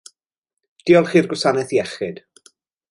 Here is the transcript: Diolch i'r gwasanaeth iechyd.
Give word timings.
Diolch 0.91 1.13
i'r 1.21 1.31
gwasanaeth 1.35 1.77
iechyd. 1.79 2.23